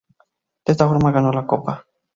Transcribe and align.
De 0.65 0.71
esta 0.71 0.87
forma 0.87 1.11
ganó 1.11 1.31
la 1.31 1.45
Copa. 1.45 1.85